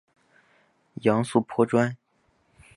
[1.03, 1.95] 杨素颇专。